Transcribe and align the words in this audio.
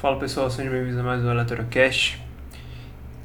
Fala 0.00 0.16
pessoal, 0.16 0.48
sejam 0.48 0.70
bem-vindos 0.70 1.00
a 1.00 1.02
mais 1.02 1.24
um 1.24 1.28
Aleatorocast. 1.28 2.22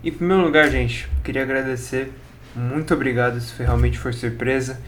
E 0.04 0.10
em 0.10 0.12
primeiro 0.12 0.42
lugar, 0.42 0.72
gente, 0.72 1.08
queria 1.24 1.44
agradecer, 1.44 2.12
muito 2.56 2.92
obrigado, 2.96 3.38
isso 3.38 3.54
foi, 3.54 3.64
realmente 3.64 4.00
foi 4.00 4.11
surpresa. 4.11 4.82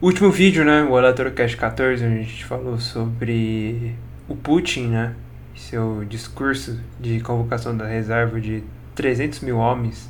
Último 0.00 0.30
vídeo, 0.30 0.64
né, 0.64 0.82
o 0.82 0.96
Aleatorocast 0.96 1.58
14, 1.58 2.06
onde 2.06 2.14
a 2.14 2.22
gente 2.22 2.46
falou 2.46 2.80
sobre 2.80 3.94
o 4.26 4.34
Putin, 4.34 4.86
né, 4.86 5.14
seu 5.54 6.06
discurso 6.06 6.80
de 6.98 7.20
convocação 7.20 7.76
da 7.76 7.86
reserva 7.86 8.40
de 8.40 8.64
300 8.94 9.40
mil 9.40 9.58
homens 9.58 10.08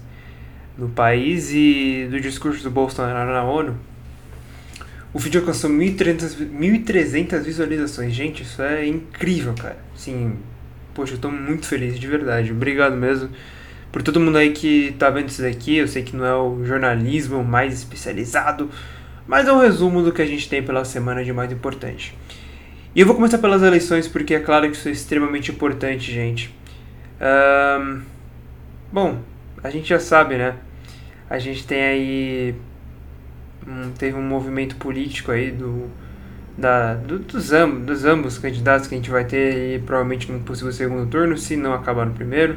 no 0.78 0.88
país 0.88 1.50
e 1.52 2.06
do 2.08 2.20
discurso 2.20 2.62
do 2.62 2.70
Bolsonaro 2.70 3.32
na 3.32 3.42
ONU. 3.42 3.76
O 5.12 5.18
vídeo 5.18 5.40
alcançou 5.40 5.68
1.300 5.70 7.42
visualizações. 7.42 8.14
Gente, 8.14 8.44
isso 8.44 8.62
é 8.62 8.86
incrível, 8.86 9.54
cara. 9.54 9.78
Sim, 9.96 10.36
poxa, 10.94 11.14
eu 11.14 11.18
tô 11.18 11.30
muito 11.30 11.66
feliz, 11.66 11.98
de 11.98 12.06
verdade. 12.06 12.52
Obrigado 12.52 12.96
mesmo 12.96 13.30
por 13.92 14.02
todo 14.02 14.18
mundo 14.18 14.38
aí 14.38 14.52
que 14.52 14.94
tá 14.98 15.10
vendo 15.10 15.28
isso 15.28 15.42
daqui. 15.42 15.76
Eu 15.76 15.88
sei 15.88 16.02
que 16.02 16.16
não 16.16 16.24
é 16.24 16.34
o 16.34 16.64
jornalismo 16.64 17.44
mais 17.44 17.74
especializado, 17.74 18.70
mas 19.26 19.46
é 19.46 19.52
um 19.52 19.60
resumo 19.60 20.02
do 20.02 20.12
que 20.12 20.22
a 20.22 20.26
gente 20.26 20.48
tem 20.48 20.62
pela 20.62 20.84
semana 20.84 21.24
de 21.24 21.32
mais 21.32 21.52
importante. 21.52 22.16
E 22.94 23.00
eu 23.00 23.06
vou 23.06 23.14
começar 23.14 23.38
pelas 23.38 23.62
eleições 23.62 24.06
porque 24.06 24.34
é 24.34 24.40
claro 24.40 24.70
que 24.70 24.76
isso 24.76 24.88
é 24.88 24.92
extremamente 24.92 25.50
importante, 25.50 26.12
gente. 26.12 26.54
Um, 27.20 28.02
bom, 28.92 29.20
a 29.62 29.70
gente 29.70 29.88
já 29.88 29.98
sabe, 29.98 30.36
né? 30.36 30.54
A 31.28 31.38
gente 31.38 31.66
tem 31.66 31.82
aí. 31.82 32.54
Um, 33.66 33.90
teve 33.92 34.16
um 34.16 34.22
movimento 34.22 34.76
político 34.76 35.32
aí 35.32 35.50
do 35.50 35.90
da, 36.56 36.94
do, 36.94 37.18
dos, 37.18 37.52
ambos, 37.52 37.84
dos 37.84 38.04
ambos 38.04 38.38
candidatos 38.38 38.86
que 38.86 38.94
a 38.94 38.98
gente 38.98 39.10
vai 39.10 39.24
ter 39.24 39.74
e 39.74 39.78
provavelmente 39.80 40.30
no 40.30 40.40
possível 40.40 40.72
segundo 40.72 41.08
turno, 41.10 41.36
se 41.36 41.56
não 41.56 41.72
acabar 41.72 42.06
no 42.06 42.12
primeiro, 42.12 42.56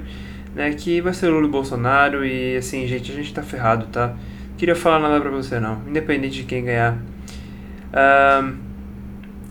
né, 0.56 0.72
que 0.74 1.02
vai 1.02 1.14
ser 1.14 1.28
Lula 1.30 1.48
e 1.48 1.50
Bolsonaro 1.50 2.26
e 2.26 2.58
assim, 2.58 2.88
gente, 2.88 3.12
a 3.12 3.16
gente 3.16 3.34
tá 3.34 3.42
ferrado, 3.42 3.88
tá? 3.88 4.16
Queria 4.58 4.76
falar 4.76 5.00
nada 5.00 5.20
pra 5.22 5.30
você 5.30 5.60
não, 5.60 5.82
independente 5.88 6.38
de 6.38 6.44
quem 6.44 6.66
ganhar. 6.66 6.98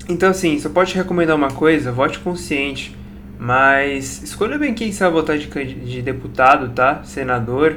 Então 0.09 0.31
assim, 0.31 0.59
só 0.59 0.69
pode 0.69 0.95
recomendar 0.95 1.35
uma 1.37 1.51
coisa, 1.51 1.91
vote 1.91 2.19
consciente, 2.21 2.97
mas 3.39 4.23
escolha 4.23 4.59
bem 4.59 4.75
quem 4.75 4.93
você 4.93 5.05
vai 5.05 5.13
votar 5.13 5.39
de, 5.39 5.47
de 5.47 6.03
deputado, 6.03 6.71
tá? 6.71 7.03
Senador, 7.05 7.77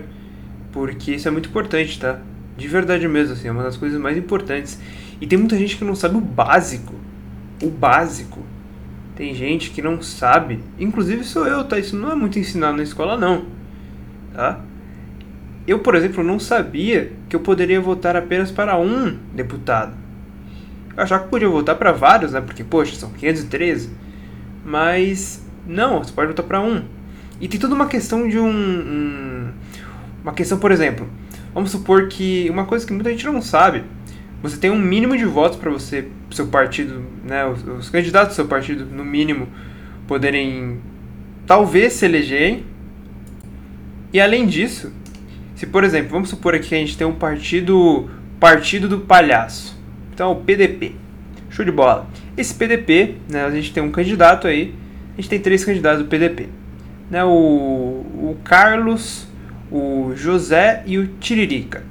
porque 0.72 1.14
isso 1.14 1.28
é 1.28 1.32
muito 1.32 1.50
importante, 1.50 2.00
tá? 2.00 2.20
De 2.56 2.68
verdade 2.68 3.08
mesmo, 3.08 3.34
assim, 3.34 3.48
é 3.48 3.52
uma 3.52 3.64
das 3.64 3.78
coisas 3.78 4.00
mais 4.00 4.18
importantes. 4.18 4.80
E 5.22 5.28
tem 5.28 5.38
muita 5.38 5.58
gente 5.58 5.78
que 5.78 5.84
não 5.84 5.96
sabe 5.96 6.18
o 6.18 6.22
básico. 6.22 6.94
O 7.62 7.70
básico. 7.70 8.40
Tem 9.16 9.34
gente 9.34 9.72
que 9.72 9.82
não 9.82 10.02
sabe. 10.02 10.64
Inclusive 10.80 11.24
sou 11.24 11.46
eu, 11.46 11.64
tá? 11.66 11.78
Isso 11.78 11.96
não 11.96 12.12
é 12.12 12.16
muito 12.16 12.40
ensinado 12.40 12.78
na 12.78 12.84
escola, 12.84 13.18
não. 13.18 13.46
Tá? 14.34 14.62
Eu, 15.68 15.80
por 15.80 15.94
exemplo, 15.94 16.24
não 16.24 16.40
sabia 16.40 17.12
que 17.28 17.36
eu 17.36 17.42
poderia 17.42 17.82
votar 17.82 18.16
apenas 18.16 18.50
para 18.50 18.80
um 18.80 19.18
deputado. 19.34 19.94
Eu 20.96 21.04
achava 21.04 21.24
que 21.26 21.30
podia 21.30 21.50
votar 21.50 21.76
para 21.76 21.92
vários, 21.92 22.32
né? 22.32 22.40
Porque, 22.40 22.64
poxa, 22.64 22.96
são 22.96 23.12
513. 23.12 23.90
Mas, 24.66 25.46
não, 25.68 26.02
você 26.02 26.14
pode 26.14 26.30
votar 26.30 26.46
para 26.46 26.62
um. 26.62 26.86
E 27.42 27.48
tem 27.48 27.60
toda 27.60 27.76
uma 27.76 27.88
questão 27.88 28.28
de 28.28 28.40
um, 28.40 28.50
um. 28.50 29.52
Uma 30.24 30.34
questão, 30.34 30.58
por 30.58 30.72
exemplo. 30.72 31.08
Vamos 31.54 31.72
supor 31.72 32.08
que. 32.08 32.50
Uma 32.50 32.66
coisa 32.66 32.88
que 32.88 32.94
muita 32.94 33.10
gente 33.10 33.26
não 33.26 33.42
sabe 33.42 33.84
você 34.42 34.58
tem 34.58 34.72
um 34.72 34.80
mínimo 34.80 35.18
de 35.18 35.26
votos 35.26 35.58
para 35.58 35.70
você, 35.70 36.08
seu 36.32 36.48
partido, 36.48 37.04
né, 37.24 37.46
os, 37.46 37.66
os, 37.68 37.90
candidatos 37.90 38.30
do 38.30 38.36
seu 38.36 38.48
partido, 38.48 38.86
no 38.86 39.04
mínimo, 39.04 39.48
poderem 40.08 40.80
talvez 41.46 41.94
se 41.94 42.06
elegerem. 42.06 42.64
E 44.14 44.20
além 44.20 44.48
disso, 44.48 44.94
se 45.56 45.68
por 45.68 45.84
exemplo, 45.84 46.12
vamos 46.12 46.30
supor 46.30 46.56
aqui 46.56 46.70
que 46.70 46.76
a 46.76 46.78
gente 46.78 46.98
tem 46.98 47.06
um 47.06 47.16
partido, 47.16 48.10
partido 48.40 48.88
do 48.88 49.00
palhaço, 49.00 49.78
então 50.14 50.32
o 50.32 50.38
PDP, 50.38 50.96
show 51.50 51.66
de 51.66 51.72
bola. 51.72 52.08
Esse 52.38 52.54
PDP, 52.54 53.16
né, 53.30 53.44
a 53.44 53.52
gente 53.52 53.74
tem 53.74 53.84
um 53.84 53.92
candidato 53.92 54.48
aí, 54.48 54.74
a 55.14 55.22
gente 55.22 55.30
tem 55.30 55.40
três 55.40 55.66
candidatos 55.66 56.04
do 56.04 56.08
PDP, 56.08 56.48
né, 57.12 57.26
o, 57.26 57.28
o 57.30 58.38
Carlos, 58.46 59.28
o 59.70 60.14
José 60.16 60.82
e 60.86 60.98
o 60.98 61.08
Tiririca. 61.20 61.84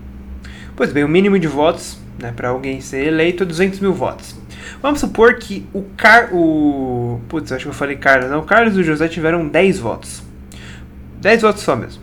Pois 0.75 0.93
bem, 0.93 1.05
o 1.05 1.09
mínimo 1.09 1.39
de 1.39 1.47
votos 1.47 1.99
né, 2.19 2.33
para 2.35 2.49
alguém 2.49 2.81
ser 2.81 3.07
eleito, 3.07 3.45
200 3.45 3.81
mil 3.81 3.93
votos. 3.93 4.35
Vamos 4.83 5.01
supor 5.01 5.35
que 5.37 5.67
o 5.73 5.83
Car... 5.97 6.35
O... 6.35 7.21
Putz, 7.29 7.53
acho 7.53 7.65
que 7.65 7.71
eu 7.71 7.75
falei 7.75 7.97
Carlos. 7.97 8.31
Não, 8.31 8.41
o 8.41 8.45
Carlos 8.45 8.77
e 8.77 8.81
o 8.81 8.85
José 8.85 9.09
tiveram 9.09 9.47
10 9.47 9.79
votos. 9.79 10.23
10 11.21 11.43
votos 11.43 11.63
só 11.63 11.75
mesmo. 11.75 12.03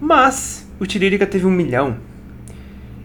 Mas 0.00 0.68
o 0.78 0.86
Tiririca 0.86 1.26
teve 1.26 1.46
um 1.46 1.50
milhão. 1.50 1.96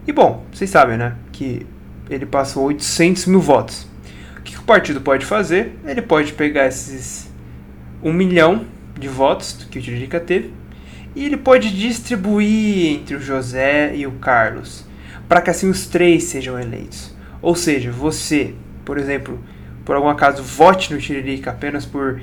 E 0.07 0.11
bom, 0.11 0.45
vocês 0.51 0.69
sabem, 0.69 0.97
né? 0.97 1.15
Que 1.31 1.65
ele 2.09 2.25
passou 2.25 2.65
800 2.65 3.25
mil 3.25 3.39
votos. 3.39 3.87
O 4.37 4.41
que 4.41 4.57
o 4.57 4.63
partido 4.63 5.01
pode 5.01 5.25
fazer? 5.25 5.77
Ele 5.85 6.01
pode 6.01 6.33
pegar 6.33 6.67
esses 6.67 7.31
1 8.01 8.11
milhão 8.11 8.65
de 8.99 9.07
votos 9.07 9.65
que 9.69 9.79
o 9.79 9.81
Tiririca 9.81 10.19
teve 10.19 10.53
e 11.15 11.25
ele 11.25 11.37
pode 11.37 11.75
distribuir 11.75 12.95
entre 12.95 13.15
o 13.15 13.19
José 13.19 13.95
e 13.95 14.07
o 14.07 14.11
Carlos 14.13 14.83
para 15.27 15.41
que 15.41 15.49
assim 15.49 15.69
os 15.69 15.87
três 15.87 16.25
sejam 16.25 16.59
eleitos. 16.59 17.13
Ou 17.41 17.55
seja, 17.55 17.91
você, 17.91 18.53
por 18.85 18.97
exemplo, 18.97 19.39
por 19.83 19.95
algum 19.95 20.09
acaso 20.09 20.41
vote 20.41 20.93
no 20.93 20.99
Tiririca 20.99 21.51
apenas 21.51 21.85
por 21.85 22.21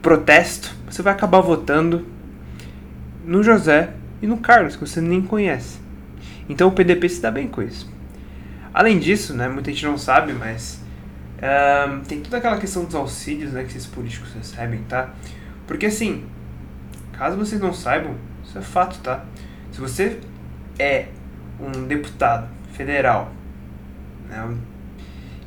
protesto, 0.00 0.74
você 0.86 1.00
vai 1.00 1.12
acabar 1.12 1.40
votando 1.40 2.06
no 3.24 3.42
José 3.42 3.94
e 4.20 4.26
no 4.26 4.36
Carlos, 4.36 4.76
que 4.76 4.86
você 4.86 5.00
nem 5.00 5.22
conhece. 5.22 5.78
Então 6.48 6.68
o 6.68 6.72
PDP 6.72 7.08
se 7.08 7.20
dá 7.20 7.30
bem 7.30 7.48
com 7.48 7.62
isso. 7.62 7.90
Além 8.74 8.98
disso, 8.98 9.34
né, 9.34 9.48
muita 9.48 9.70
gente 9.70 9.84
não 9.84 9.96
sabe, 9.96 10.32
mas 10.32 10.82
uh, 11.38 12.00
tem 12.06 12.20
toda 12.20 12.38
aquela 12.38 12.58
questão 12.58 12.84
dos 12.84 12.94
auxílios 12.94 13.52
né, 13.52 13.62
que 13.62 13.70
esses 13.70 13.86
políticos 13.86 14.32
recebem, 14.34 14.80
tá? 14.88 15.10
Porque 15.66 15.86
assim, 15.86 16.24
caso 17.12 17.36
vocês 17.36 17.60
não 17.60 17.72
saibam, 17.72 18.16
isso 18.44 18.58
é 18.58 18.62
fato, 18.62 18.98
tá? 18.98 19.24
Se 19.70 19.80
você 19.80 20.18
é 20.78 21.08
um 21.62 21.86
deputado 21.86 22.48
federal, 22.72 23.32
né? 24.28 24.56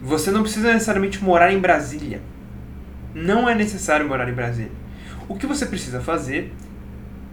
você 0.02 0.32
não 0.32 0.42
precisa 0.42 0.72
necessariamente 0.72 1.24
morar 1.24 1.52
em 1.52 1.60
Brasília. 1.60 2.22
Não 3.14 3.50
é 3.50 3.56
necessário 3.56 4.08
morar 4.08 4.30
em 4.30 4.34
Brasília. 4.34 4.72
O 5.28 5.36
que 5.36 5.48
você 5.48 5.66
precisa 5.66 6.02
fazer 6.02 6.54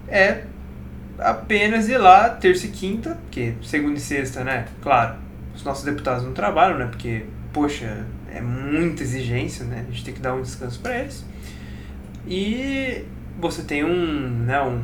é 0.08 0.44
apenas 1.18 1.88
ir 1.88 1.98
lá 1.98 2.30
terça 2.30 2.66
e 2.66 2.70
quinta, 2.70 3.18
que 3.30 3.54
segunda 3.62 3.98
e 3.98 4.00
sexta, 4.00 4.42
né? 4.42 4.66
Claro, 4.80 5.16
os 5.54 5.62
nossos 5.62 5.84
deputados 5.84 6.24
não 6.24 6.32
trabalham, 6.32 6.78
né? 6.78 6.86
Porque, 6.86 7.24
poxa, 7.52 8.06
é 8.30 8.40
muita 8.40 9.02
exigência, 9.02 9.64
né? 9.64 9.84
A 9.86 9.90
gente 9.90 10.04
tem 10.04 10.14
que 10.14 10.20
dar 10.20 10.34
um 10.34 10.42
descanso 10.42 10.80
para 10.80 10.98
eles. 10.98 11.24
E 12.26 13.04
você 13.38 13.62
tem 13.62 13.84
um, 13.84 14.28
né, 14.44 14.62
um 14.62 14.82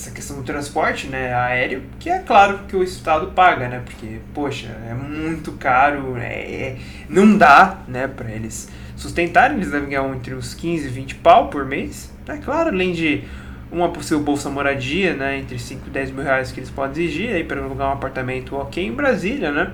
essa 0.00 0.10
questão 0.10 0.36
do 0.36 0.42
transporte 0.42 1.06
né, 1.08 1.34
aéreo, 1.34 1.82
que 1.98 2.08
é 2.08 2.20
claro 2.20 2.60
que 2.66 2.74
o 2.74 2.82
Estado 2.82 3.28
paga, 3.28 3.68
né? 3.68 3.82
Porque, 3.84 4.18
poxa, 4.32 4.68
é 4.88 4.94
muito 4.94 5.52
caro, 5.52 6.16
é, 6.16 6.76
não 7.08 7.36
dá 7.36 7.80
né, 7.86 8.08
para 8.08 8.30
eles 8.30 8.68
sustentarem, 8.96 9.58
eles 9.58 9.70
devem 9.70 9.90
ganhar 9.90 10.08
entre 10.14 10.34
uns 10.34 10.54
15 10.54 10.86
e 10.86 10.90
20 10.90 11.14
pau 11.16 11.48
por 11.48 11.66
mês. 11.66 12.10
É 12.26 12.32
né? 12.32 12.40
claro, 12.42 12.70
além 12.70 12.92
de 12.92 13.24
uma 13.70 13.90
possível 13.90 14.20
bolsa 14.20 14.48
moradia, 14.48 15.14
né, 15.14 15.38
entre 15.38 15.58
5 15.58 15.86
e 15.86 15.90
10 15.90 16.12
mil 16.12 16.24
reais 16.24 16.50
que 16.50 16.60
eles 16.60 16.70
podem 16.70 17.04
exigir 17.04 17.34
aí 17.34 17.44
para 17.44 17.60
alugar 17.60 17.90
um 17.90 17.92
apartamento 17.92 18.56
ok 18.56 18.84
em 18.84 18.92
Brasília, 18.92 19.52
né? 19.52 19.72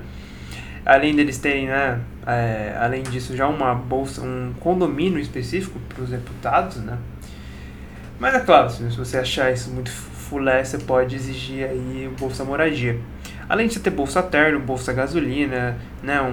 Além 0.85 1.15
deles 1.15 1.37
terem, 1.37 1.67
né, 1.67 1.99
é, 2.25 2.77
além 2.79 3.03
disso, 3.03 3.35
já 3.35 3.47
uma 3.47 3.73
bolsa, 3.73 4.21
um 4.21 4.53
condomínio 4.59 5.19
específico 5.19 5.79
para 5.89 6.03
os 6.03 6.09
deputados, 6.09 6.77
né? 6.77 6.97
Mas 8.19 8.33
é 8.33 8.39
claro, 8.39 8.69
se 8.69 8.83
você 8.83 9.17
achar 9.17 9.51
isso 9.51 9.69
muito 9.69 9.91
fulé, 10.29 10.63
você 10.63 10.77
pode 10.77 11.15
exigir 11.15 11.65
aí 11.65 12.07
o 12.07 12.19
Bolsa 12.19 12.43
Moradia. 12.43 12.99
Além 13.49 13.67
de 13.67 13.73
você 13.73 13.79
ter 13.79 13.89
Bolsa 13.89 14.21
Terno, 14.21 14.59
Bolsa 14.59 14.91
Gasolina, 14.91 15.77
né, 16.03 16.21
um, 16.21 16.27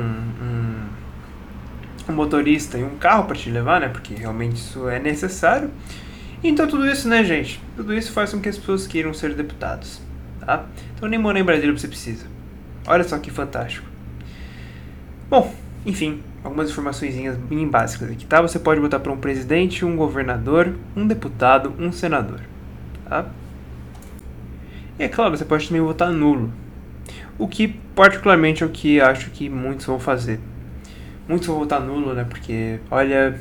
um, 0.45 2.13
um 2.13 2.13
motorista 2.15 2.77
e 2.77 2.83
um 2.83 2.97
carro 2.97 3.25
para 3.25 3.37
te 3.37 3.49
levar, 3.51 3.81
né, 3.81 3.89
porque 3.89 4.15
realmente 4.15 4.57
isso 4.57 4.89
é 4.89 4.99
necessário. 4.99 5.71
Então 6.43 6.67
tudo 6.67 6.87
isso, 6.87 7.09
né, 7.09 7.23
gente, 7.25 7.61
tudo 7.77 7.95
isso 7.95 8.13
faz 8.13 8.33
com 8.33 8.41
que 8.41 8.49
as 8.49 8.59
pessoas 8.59 8.87
queiram 8.87 9.15
ser 9.15 9.35
deputados, 9.35 10.01
tá? 10.41 10.65
Então 10.95 11.09
nem 11.09 11.19
morar 11.19 11.39
em 11.39 11.45
Brasília 11.45 11.73
você 11.77 11.89
precisa. 11.89 12.27
Olha 12.87 13.05
só 13.05 13.17
que 13.19 13.31
fantástico. 13.31 13.87
Bom, 15.31 15.55
enfim, 15.87 16.21
algumas 16.43 16.69
informações 16.69 17.15
bem 17.37 17.67
básicas 17.69 18.11
aqui, 18.11 18.27
tá? 18.27 18.43
Você 18.43 18.59
pode 18.59 18.81
votar 18.81 19.01
para 19.01 19.13
um 19.13 19.17
presidente, 19.17 19.85
um 19.85 19.97
governador, 19.97 20.75
um 20.95 21.07
deputado, 21.07 21.73
um 21.79 21.91
senador, 21.91 22.41
tá? 23.09 23.27
E 24.99 25.05
é 25.05 25.09
claro, 25.09 25.37
você 25.37 25.45
pode 25.45 25.67
também 25.67 25.83
votar 25.83 26.11
nulo. 26.11 26.53
O 27.37 27.49
que 27.49 27.69
particularmente 27.95 28.63
é 28.63 28.67
o 28.67 28.71
que 28.71 29.01
acho 29.01 29.31
que 29.31 29.49
muitos 29.49 29.87
vão 29.87 29.99
fazer. 29.99 30.39
Muitos 31.29 31.47
vão 31.47 31.59
votar 31.59 31.81
nulo, 31.81 32.15
né? 32.15 32.25
Porque, 32.25 32.79
olha, 32.91 33.41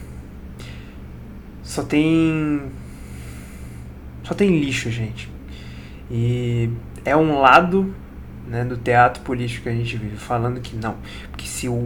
só 1.62 1.84
tem. 1.84 2.62
Só 4.24 4.34
tem 4.34 4.60
lixo, 4.60 4.90
gente. 4.90 5.30
E 6.10 6.70
é 7.06 7.16
um 7.16 7.40
lado 7.40 7.94
né, 8.48 8.64
do 8.64 8.78
teatro 8.78 9.22
político 9.24 9.64
que 9.64 9.70
a 9.70 9.74
gente 9.74 9.98
vive, 9.98 10.16
falando 10.18 10.60
que 10.60 10.76
não. 10.76 10.96
Porque 11.30 11.46
se 11.46 11.68
o 11.68 11.86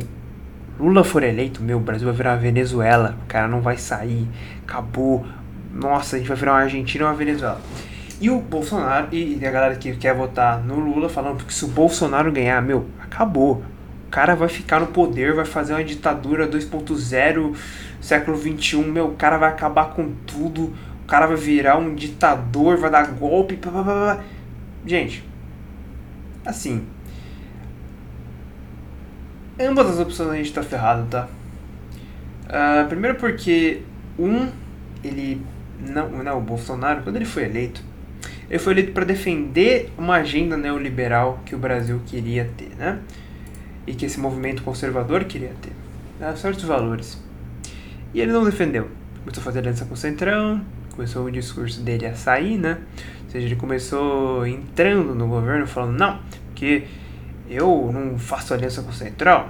Lula 0.79 1.03
for 1.03 1.23
eleito, 1.23 1.61
meu, 1.61 1.77
o 1.77 1.81
Brasil 1.81 2.07
vai 2.07 2.15
virar 2.15 2.31
uma 2.33 2.37
Venezuela. 2.37 3.17
O 3.23 3.25
cara 3.27 3.47
não 3.47 3.61
vai 3.61 3.77
sair. 3.77 4.27
Acabou. 4.63 5.25
Nossa, 5.73 6.15
a 6.15 6.19
gente 6.19 6.27
vai 6.27 6.37
virar 6.37 6.53
uma 6.53 6.61
Argentina 6.61 7.05
ou 7.05 7.11
uma 7.11 7.17
Venezuela. 7.17 7.59
E 8.19 8.29
o 8.29 8.39
Bolsonaro, 8.39 9.09
e 9.11 9.45
a 9.45 9.51
galera 9.51 9.75
que 9.75 9.95
quer 9.95 10.15
votar 10.15 10.59
no 10.63 10.79
Lula, 10.79 11.07
falando 11.07 11.45
que 11.45 11.53
se 11.53 11.65
o 11.65 11.67
Bolsonaro 11.67 12.31
ganhar, 12.31 12.61
meu, 12.61 12.87
acabou. 12.99 13.63
O 14.07 14.09
cara 14.09 14.35
vai 14.35 14.47
ficar 14.47 14.79
no 14.79 14.87
poder, 14.87 15.35
vai 15.35 15.45
fazer 15.45 15.73
uma 15.73 15.83
ditadura 15.83 16.47
2.0, 16.47 17.55
século 18.01 18.37
21, 18.37 18.83
meu, 18.83 19.09
o 19.09 19.15
cara 19.15 19.37
vai 19.37 19.49
acabar 19.49 19.91
com 19.91 20.13
tudo. 20.25 20.73
O 21.03 21.07
cara 21.07 21.27
vai 21.27 21.37
virar 21.37 21.77
um 21.77 21.93
ditador, 21.93 22.77
vai 22.77 22.89
dar 22.89 23.07
golpe. 23.07 23.55
Blá, 23.55 23.71
blá, 23.71 23.83
blá. 23.83 24.23
Gente, 24.85 25.23
assim, 26.45 26.85
ambas 29.59 29.89
as 29.89 29.99
opções 29.99 30.29
a 30.29 30.35
gente 30.35 30.53
tá 30.53 30.63
ferrado, 30.63 31.07
tá? 31.09 31.27
Uh, 32.45 32.87
primeiro 32.87 33.17
porque 33.17 33.81
um, 34.17 34.49
ele 35.03 35.41
não, 35.79 36.09
não, 36.09 36.37
o 36.37 36.41
Bolsonaro, 36.41 37.03
quando 37.03 37.17
ele 37.17 37.25
foi 37.25 37.43
eleito, 37.43 37.81
ele 38.49 38.59
foi 38.59 38.73
eleito 38.73 38.91
para 38.91 39.03
defender 39.03 39.91
uma 39.97 40.15
agenda 40.15 40.55
neoliberal 40.55 41.39
que 41.45 41.53
o 41.53 41.57
Brasil 41.57 42.01
queria 42.05 42.49
ter, 42.57 42.69
né? 42.77 42.99
E 43.85 43.93
que 43.93 44.05
esse 44.05 44.19
movimento 44.19 44.63
conservador 44.63 45.25
queria 45.25 45.53
ter. 45.61 45.73
Né? 46.19 46.35
Certos 46.35 46.63
valores. 46.63 47.21
E 48.13 48.21
ele 48.21 48.31
não 48.31 48.45
defendeu. 48.45 48.87
Começou 49.19 49.41
a 49.41 49.43
fazer 49.43 49.59
aliança 49.59 49.85
com 49.85 49.93
o 49.93 49.97
Centrão, 49.97 50.61
começou 50.95 51.25
o 51.25 51.31
discurso 51.31 51.81
dele 51.81 52.05
a 52.05 52.15
sair, 52.15 52.57
né? 52.57 52.79
Ou 53.25 53.31
seja, 53.31 53.45
ele 53.45 53.55
começou 53.55 54.47
entrando 54.47 55.13
no 55.13 55.27
governo 55.27 55.67
falando, 55.67 55.97
não, 55.97 56.19
porque 56.47 56.85
eu 57.49 57.91
não 57.93 58.17
faço 58.17 58.53
aliança 58.53 58.81
com 58.81 58.89
o 58.89 58.93
Centrão, 58.93 59.47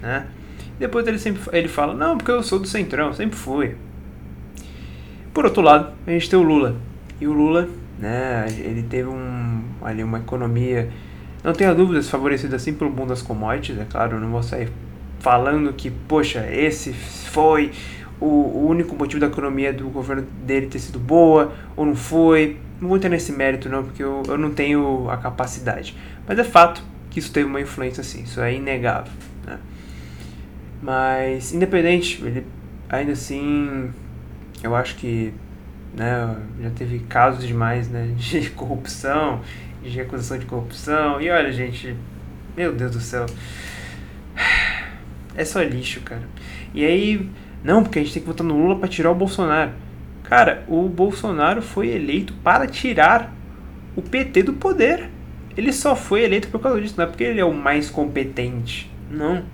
né? 0.00 0.26
Depois 0.78 1.06
ele 1.06 1.18
sempre 1.18 1.42
ele 1.52 1.68
fala, 1.68 1.94
não, 1.94 2.16
porque 2.16 2.30
eu 2.30 2.42
sou 2.42 2.58
do 2.58 2.66
Centrão, 2.66 3.12
sempre 3.12 3.36
fui. 3.36 3.74
Por 5.34 5.44
outro 5.44 5.62
lado, 5.62 5.92
a 6.06 6.10
gente 6.10 6.30
tem 6.30 6.38
o 6.38 6.42
Lula. 6.42 6.76
E 7.20 7.26
o 7.26 7.32
Lula, 7.32 7.68
né, 7.98 8.46
ele 8.58 8.82
teve 8.82 9.08
um, 9.08 9.62
ali 9.82 10.02
uma 10.02 10.18
economia, 10.18 10.90
não 11.42 11.52
tenha 11.52 11.74
dúvidas, 11.74 12.08
favorecida 12.10 12.56
assim 12.56 12.74
pelo 12.74 12.90
mundo 12.90 13.08
das 13.08 13.22
commodities, 13.22 13.78
é 13.78 13.84
claro, 13.84 14.18
não 14.20 14.30
vou 14.30 14.42
sair 14.42 14.68
falando 15.20 15.72
que, 15.72 15.90
poxa, 15.90 16.46
esse 16.52 16.92
foi 16.92 17.72
o, 18.20 18.26
o 18.26 18.68
único 18.68 18.94
motivo 18.96 19.20
da 19.20 19.26
economia 19.26 19.72
do 19.72 19.88
governo 19.88 20.26
dele 20.44 20.66
ter 20.66 20.78
sido 20.78 20.98
boa, 20.98 21.52
ou 21.76 21.84
não 21.84 21.96
foi. 21.96 22.58
Não 22.80 22.88
vou 22.88 22.96
entrar 22.96 23.10
nesse 23.10 23.32
mérito 23.32 23.68
não, 23.68 23.84
porque 23.84 24.02
eu, 24.02 24.22
eu 24.28 24.36
não 24.36 24.50
tenho 24.50 25.08
a 25.10 25.16
capacidade. 25.16 25.96
Mas 26.26 26.38
é 26.38 26.44
fato 26.44 26.82
que 27.10 27.18
isso 27.18 27.32
teve 27.32 27.48
uma 27.48 27.60
influência 27.60 28.02
assim, 28.02 28.22
isso 28.22 28.40
é 28.40 28.54
inegável. 28.54 29.12
Né? 29.46 29.58
Mas, 30.82 31.54
independente, 31.54 32.22
ele 32.24 32.46
ainda 32.88 33.12
assim, 33.12 33.90
eu 34.62 34.74
acho 34.74 34.96
que 34.96 35.32
né, 35.96 36.36
já 36.60 36.70
teve 36.70 36.98
casos 37.00 37.46
demais 37.46 37.88
né, 37.88 38.12
de 38.16 38.50
corrupção, 38.52 39.40
de 39.82 40.00
acusação 40.00 40.38
de 40.38 40.44
corrupção, 40.44 41.20
e 41.20 41.30
olha, 41.30 41.50
gente, 41.50 41.96
meu 42.56 42.72
Deus 42.72 42.92
do 42.92 43.00
céu, 43.00 43.24
é 45.34 45.44
só 45.44 45.62
lixo, 45.62 46.00
cara. 46.02 46.22
E 46.74 46.84
aí, 46.84 47.28
não, 47.64 47.82
porque 47.82 47.98
a 47.98 48.02
gente 48.02 48.12
tem 48.12 48.22
que 48.22 48.28
votar 48.28 48.46
no 48.46 48.56
Lula 48.56 48.78
para 48.78 48.88
tirar 48.88 49.10
o 49.10 49.14
Bolsonaro. 49.14 49.72
Cara, 50.24 50.64
o 50.68 50.88
Bolsonaro 50.88 51.62
foi 51.62 51.88
eleito 51.88 52.34
para 52.44 52.66
tirar 52.66 53.34
o 53.94 54.02
PT 54.02 54.42
do 54.42 54.52
poder. 54.52 55.08
Ele 55.56 55.72
só 55.72 55.96
foi 55.96 56.24
eleito 56.24 56.48
por 56.48 56.60
causa 56.60 56.80
disso, 56.80 56.94
não 56.98 57.04
é 57.04 57.06
porque 57.06 57.24
ele 57.24 57.40
é 57.40 57.44
o 57.44 57.54
mais 57.54 57.88
competente. 57.88 58.90
Não. 59.10 59.44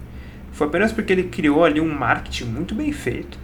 Foi 0.50 0.66
apenas 0.66 0.92
porque 0.92 1.12
ele 1.12 1.24
criou 1.24 1.64
ali 1.64 1.80
um 1.80 1.94
marketing 1.94 2.44
muito 2.46 2.74
bem 2.74 2.90
feito 2.90 3.41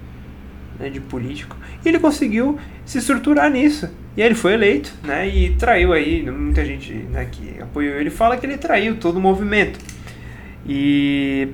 né, 0.78 0.88
de 0.88 1.00
político. 1.00 1.56
E 1.84 1.88
ele 1.88 1.98
conseguiu 1.98 2.58
se 2.84 2.98
estruturar 2.98 3.50
nisso. 3.50 3.88
E 4.16 4.22
aí 4.22 4.28
ele 4.28 4.34
foi 4.34 4.54
eleito, 4.54 4.92
né? 5.02 5.28
E 5.28 5.54
traiu 5.54 5.92
aí, 5.92 6.28
muita 6.30 6.64
gente 6.64 6.92
né, 6.92 7.26
que 7.30 7.60
apoiou 7.60 7.94
ele 7.96 8.10
fala 8.10 8.36
que 8.36 8.46
ele 8.46 8.56
traiu 8.56 8.96
todo 8.96 9.16
o 9.16 9.20
movimento. 9.20 9.78
E, 10.66 11.48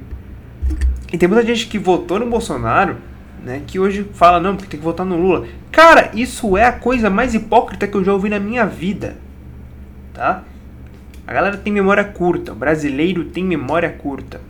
e 1.13 1.19
tem 1.19 1.29
muita 1.29 1.45
gente 1.45 1.67
que 1.67 1.79
votou 1.79 2.19
no 2.19 2.27
Bolsonaro, 2.27 2.97
né? 3.45 3.63
Que 3.67 3.79
hoje 3.79 4.07
fala, 4.15 4.41
não, 4.41 4.57
porque 4.57 4.71
tem 4.71 4.81
que 4.81 4.85
votar 4.85 5.05
no 5.05 5.17
Lula. 5.17 5.47
Cara, 5.71 6.11
isso 6.15 6.57
é 6.57 6.65
a 6.65 6.73
coisa 6.73 7.11
mais 7.11 7.35
hipócrita 7.35 7.87
que 7.87 7.97
eu 7.97 8.05
já 8.05 8.13
ouvi 8.13 8.29
na 8.29 8.39
minha 8.39 8.65
vida. 8.65 9.17
Tá? 10.13 10.45
A 11.27 11.33
galera 11.33 11.57
tem 11.57 11.73
memória 11.73 12.05
curta, 12.05 12.53
o 12.53 12.55
brasileiro 12.55 13.25
tem 13.25 13.45
memória 13.45 13.89
curta. 13.91 14.41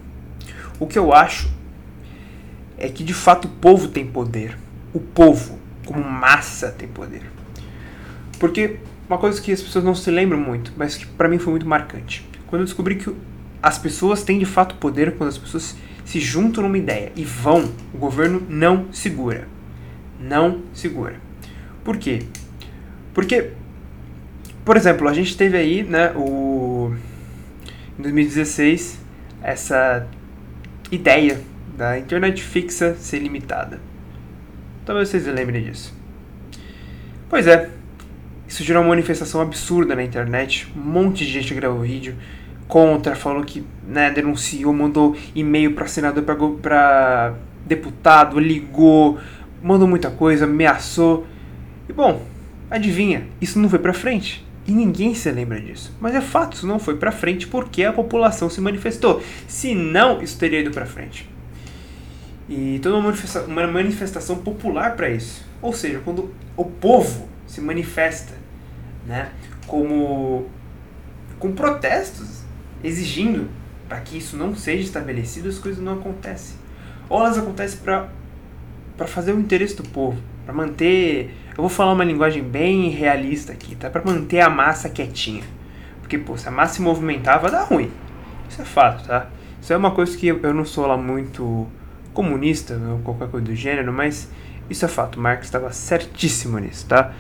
O 0.79 0.87
que 0.87 0.99
eu 0.99 1.12
acho 1.12 1.49
é 2.77 2.88
que 2.88 3.05
de 3.05 3.15
fato 3.15 3.47
o 3.47 3.49
povo 3.49 3.88
tem 3.88 4.05
poder. 4.05 4.59
O 4.94 5.00
povo, 5.00 5.58
como 5.85 6.02
massa, 6.02 6.70
tem 6.70 6.88
poder. 6.88 7.23
Porque 8.38 8.79
uma 9.08 9.19
coisa 9.19 9.41
que 9.43 9.52
as 9.52 9.61
pessoas 9.61 9.85
não 9.85 9.94
se 9.94 10.11
lembram 10.11 10.38
muito, 10.38 10.73
mas 10.76 10.96
que 10.96 11.05
para 11.05 11.29
mim 11.29 11.38
foi 11.38 11.50
muito 11.50 11.67
marcante. 11.67 12.26
Quando 12.46 12.61
eu 12.61 12.67
descobri 12.67 12.94
que 12.94 13.14
as 13.62 13.76
pessoas 13.76 14.23
têm 14.23 14.38
de 14.38 14.46
fato 14.46 14.76
poder 14.76 15.17
quando 15.17 15.29
as 15.29 15.38
pessoas 15.38 15.76
se 16.05 16.20
juntam 16.20 16.62
numa 16.62 16.79
ideia 16.79 17.12
e 17.14 17.25
vão, 17.25 17.70
o 17.93 17.99
governo 17.99 18.43
não 18.49 18.93
segura. 18.93 19.46
Não 20.19 20.62
segura. 20.73 21.17
Por 21.82 21.99
quê? 21.99 22.23
Porque 23.12 23.52
por 24.64 24.79
exemplo, 24.79 25.06
a 25.08 25.12
gente 25.12 25.37
teve 25.37 25.58
aí, 25.58 25.82
né, 25.82 26.12
o 26.17 26.94
em 27.99 28.02
2016 28.02 28.99
essa 29.43 30.06
ideia 30.91 31.41
da 31.76 31.99
internet 31.99 32.43
fixa 32.43 32.94
ser 32.94 33.19
limitada. 33.19 33.79
Talvez 34.85 35.09
vocês 35.09 35.27
lembrem 35.27 35.65
disso. 35.65 35.95
Pois 37.29 37.47
é, 37.47 37.71
isso 38.47 38.63
gerou 38.63 38.83
uma 38.83 38.91
manifestação 38.91 39.41
absurda 39.41 39.95
na 39.95 40.03
internet. 40.03 40.71
Um 40.77 40.81
monte 40.81 41.25
de 41.25 41.33
gente 41.33 41.55
gravou 41.55 41.81
vídeo 41.81 42.15
contra, 42.69 43.15
falou 43.15 43.43
que 43.43 43.65
né, 43.87 44.11
denunciou, 44.11 44.73
mandou 44.73 45.17
e-mail 45.35 45.75
para 45.75 45.87
senador, 45.87 46.23
para 46.61 47.35
deputado, 47.67 48.39
ligou, 48.39 49.19
mandou 49.63 49.89
muita 49.89 50.11
coisa, 50.11 50.45
ameaçou. 50.45 51.27
E 51.89 51.93
bom, 51.93 52.23
adivinha, 52.70 53.27
isso 53.41 53.58
não 53.58 53.69
foi 53.69 53.79
para 53.79 53.93
frente. 53.93 54.44
E 54.67 54.73
ninguém 54.73 55.15
se 55.15 55.31
lembra 55.31 55.61
disso. 55.61 55.94
Mas 56.01 56.15
é 56.15 56.20
fato, 56.20 56.56
isso 56.56 56.67
não 56.67 56.79
foi 56.79 56.97
para 56.97 57.13
frente 57.13 57.47
porque 57.47 57.85
a 57.85 57.93
população 57.93 58.49
se 58.49 58.61
manifestou. 58.61 59.23
Se 59.47 59.75
não, 59.75 60.23
isso 60.23 60.39
teria 60.39 60.61
ido 60.61 60.70
para 60.70 60.87
frente. 60.87 61.29
E 62.48 62.79
toda 62.82 62.96
uma, 62.96 63.05
manifesta 63.08 63.43
uma 63.43 63.67
manifestação 63.67 64.36
popular 64.36 64.96
para 64.96 65.08
isso. 65.08 65.44
Ou 65.63 65.72
seja, 65.72 66.01
quando 66.05 66.32
o 66.56 66.65
povo 66.65 67.29
se 67.46 67.60
manifesta, 67.60 68.34
né, 69.06 69.31
como 69.67 70.46
com 71.39 71.53
protestos 71.53 72.43
exigindo 72.82 73.48
para 73.89 74.01
que 74.01 74.19
isso 74.19 74.36
não 74.36 74.55
seja 74.55 74.82
estabelecido, 74.84 75.48
as 75.48 75.58
coisas 75.58 75.82
não 75.82 75.94
acontecem. 75.94 76.56
Ou 77.08 77.20
elas 77.20 77.39
acontecem 77.39 77.81
para 77.81 78.08
para 78.96 79.08
fazer 79.08 79.32
o 79.32 79.41
interesse 79.41 79.74
do 79.74 79.82
povo, 79.82 80.17
para 80.44 80.55
manter 80.55 81.34
eu 81.56 81.63
vou 81.63 81.69
falar 81.69 81.93
uma 81.93 82.03
linguagem 82.03 82.43
bem 82.43 82.89
realista 82.91 83.53
aqui, 83.53 83.77
tá? 83.77 83.89
Para 83.89 84.03
manter 84.05 84.41
a 84.41 84.51
massa 84.51 84.89
quietinha. 84.89 85.44
Porque, 86.01 86.19
pô, 86.19 86.36
se 86.36 86.48
a 86.48 86.51
massa 86.51 86.74
se 86.74 86.82
movimentar, 86.82 87.41
vai 87.41 87.48
dar 87.48 87.63
ruim. 87.63 87.93
Isso 88.48 88.60
é 88.60 88.65
fato, 88.65 89.06
tá? 89.06 89.29
Isso 89.63 89.72
é 89.72 89.77
uma 89.77 89.93
coisa 89.93 90.19
que 90.19 90.27
eu 90.27 90.53
não 90.53 90.65
sou 90.65 90.84
lá 90.84 90.96
muito 90.96 91.69
comunista 92.15 92.81
ou 92.91 93.01
qualquer 93.01 93.29
coisa 93.29 93.44
do 93.44 93.55
gênero, 93.55 93.93
mas 93.93 94.31
isso 94.71 94.85
é 94.85 94.89
fato. 94.89 95.21
Marx 95.21 95.47
estava 95.47 95.71
certíssimo 95.73 96.59
nisso, 96.59 96.87
tá? 96.87 97.13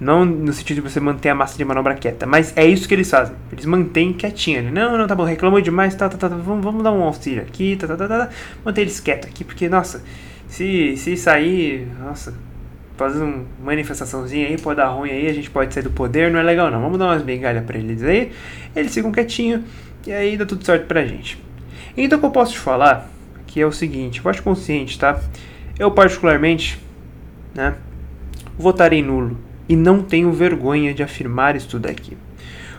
Não 0.00 0.24
no 0.24 0.52
sentido 0.52 0.82
de 0.82 0.90
você 0.90 0.98
manter 0.98 1.28
a 1.28 1.34
massa 1.34 1.56
de 1.56 1.64
manobra 1.64 1.94
quieta, 1.94 2.26
mas 2.26 2.52
é 2.56 2.66
isso 2.66 2.88
que 2.88 2.94
eles 2.94 3.08
fazem. 3.08 3.36
Eles 3.52 3.64
mantêm 3.64 4.12
quietinho 4.12 4.58
ali. 4.58 4.70
Não, 4.72 4.98
não, 4.98 5.06
tá 5.06 5.14
bom, 5.14 5.22
reclamou 5.22 5.60
demais, 5.60 5.94
tá, 5.94 6.08
tá, 6.08 6.16
tá, 6.16 6.28
vamos, 6.28 6.64
vamos 6.64 6.82
dar 6.82 6.90
um 6.90 7.02
auxílio 7.02 7.42
aqui, 7.42 7.76
tá, 7.76 7.86
tá, 7.86 7.96
tá, 7.96 8.08
tá. 8.08 8.30
Manter 8.64 8.80
eles 8.80 8.98
quietos 8.98 9.28
aqui, 9.28 9.44
porque, 9.44 9.68
nossa, 9.68 10.02
se, 10.48 10.96
se 10.96 11.16
sair, 11.16 11.86
nossa, 12.00 12.34
fazer 12.96 13.22
uma 13.22 13.44
manifestaçãozinha 13.62 14.48
aí, 14.48 14.58
pode 14.58 14.76
dar 14.76 14.88
ruim 14.88 15.10
aí, 15.10 15.28
a 15.28 15.32
gente 15.32 15.50
pode 15.50 15.72
sair 15.72 15.82
do 15.82 15.90
poder, 15.90 16.30
não 16.30 16.40
é 16.40 16.42
legal 16.42 16.70
não. 16.70 16.80
Vamos 16.80 16.98
dar 16.98 17.06
umas 17.06 17.22
bengalhas 17.22 17.64
pra 17.64 17.78
eles 17.78 18.02
aí, 18.02 18.32
eles 18.74 18.92
ficam 18.92 19.12
quietinhos 19.12 19.62
e 20.06 20.12
aí 20.12 20.36
dá 20.36 20.44
tudo 20.44 20.64
certo 20.64 20.86
pra 20.86 21.04
gente. 21.04 21.42
Então 21.96 22.18
o 22.18 22.20
que 22.20 22.26
eu 22.26 22.30
posso 22.30 22.52
te 22.52 22.58
falar 22.58 23.08
que 23.54 23.60
é 23.60 23.66
o 23.66 23.70
seguinte, 23.70 24.20
vote 24.20 24.42
consciente, 24.42 24.98
tá? 24.98 25.20
Eu 25.78 25.88
particularmente, 25.88 26.76
né, 27.54 27.76
votarei 28.58 29.00
nulo 29.00 29.38
e 29.68 29.76
não 29.76 30.02
tenho 30.02 30.32
vergonha 30.32 30.92
de 30.92 31.04
afirmar 31.04 31.54
isso 31.54 31.78
daqui. 31.78 32.18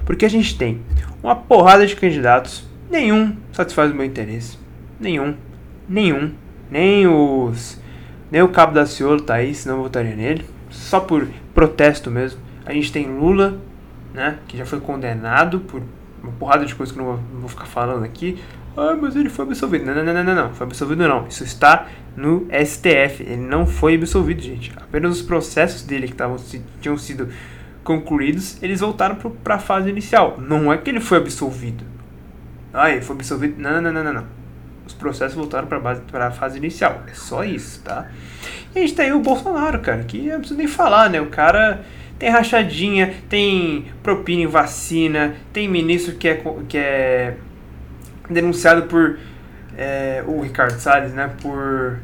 Porque 0.05 0.25
a 0.25 0.29
gente 0.29 0.57
tem 0.57 0.81
uma 1.23 1.33
porrada 1.33 1.87
de 1.87 1.95
candidatos, 1.95 2.67
nenhum 2.91 3.37
satisfaz 3.53 3.89
o 3.89 3.95
meu 3.95 4.05
interesse. 4.05 4.59
Nenhum. 4.99 5.37
Nenhum. 5.87 6.33
Nem 6.69 7.07
os 7.07 7.79
Nem 8.29 8.41
o 8.41 8.49
Cabo 8.49 8.73
da 8.73 8.85
Ciolo 8.85 9.21
tá 9.21 9.35
aí, 9.35 9.55
senão 9.55 9.77
eu 9.77 9.83
votaria 9.83 10.13
nele. 10.13 10.43
Só 10.69 10.99
por 10.99 11.25
protesto 11.53 12.11
mesmo. 12.11 12.41
A 12.65 12.73
gente 12.73 12.91
tem 12.91 13.05
Lula, 13.05 13.61
né? 14.13 14.39
Que 14.45 14.57
já 14.57 14.65
foi 14.65 14.81
condenado 14.81 15.61
por 15.61 15.81
uma 16.21 16.33
porrada 16.33 16.65
de 16.65 16.75
coisas 16.75 16.91
que 16.91 17.01
não 17.01 17.05
vou, 17.05 17.19
não 17.31 17.39
vou 17.39 17.49
ficar 17.49 17.65
falando 17.65 18.03
aqui. 18.03 18.37
Ah, 18.77 18.95
mas 18.99 19.15
ele 19.15 19.29
foi 19.29 19.45
absolvido. 19.45 19.85
Não, 19.85 19.95
não, 19.95 20.13
não, 20.13 20.23
não, 20.23 20.35
não, 20.35 20.53
Foi 20.53 20.67
absolvido 20.67 21.07
não. 21.07 21.27
Isso 21.27 21.43
está 21.43 21.87
no 22.15 22.47
STF. 22.51 23.23
Ele 23.23 23.37
não 23.37 23.65
foi 23.65 23.95
absolvido, 23.95 24.41
gente. 24.41 24.73
Apenas 24.75 25.17
os 25.17 25.21
processos 25.21 25.81
dele 25.83 26.07
que 26.07 26.15
tavam, 26.15 26.37
tinham 26.81 26.97
sido 26.97 27.29
concluídos, 27.83 28.61
eles 28.61 28.81
voltaram 28.81 29.15
para 29.15 29.55
a 29.55 29.59
fase 29.59 29.89
inicial. 29.89 30.37
Não 30.39 30.73
é 30.73 30.77
que 30.77 30.89
ele 30.89 30.99
foi 30.99 31.19
absolvido. 31.19 31.83
Ah, 32.73 32.91
ele 32.91 33.01
foi 33.01 33.15
absolvido. 33.15 33.61
Não, 33.61 33.81
não, 33.81 33.93
não, 33.93 34.03
não, 34.03 34.13
não. 34.13 34.25
Os 34.85 34.93
processos 34.93 35.35
voltaram 35.35 35.67
para 35.67 36.27
a 36.27 36.31
fase 36.31 36.57
inicial. 36.57 37.03
É 37.07 37.13
só 37.13 37.43
isso, 37.43 37.81
tá? 37.81 38.09
E 38.75 38.79
a 38.79 38.81
gente 38.81 38.93
tem 38.93 39.13
o 39.13 39.19
Bolsonaro, 39.19 39.79
cara, 39.79 40.03
que 40.03 40.27
não 40.27 40.39
preciso 40.39 40.57
nem 40.57 40.67
falar, 40.67 41.09
né? 41.09 41.21
O 41.21 41.27
cara 41.27 41.83
tem 42.19 42.29
rachadinha, 42.29 43.13
tem 43.29 43.85
propina 44.03 44.43
em 44.43 44.47
vacina, 44.47 45.35
tem 45.53 45.67
ministro 45.67 46.15
que 46.15 46.27
é, 46.27 46.43
que 46.67 46.77
é 46.77 47.37
denunciado 48.29 48.83
por 48.83 49.17
é, 49.77 50.23
o 50.25 50.41
Ricardo 50.41 50.79
Salles, 50.79 51.13
né? 51.13 51.31
Por 51.41 51.99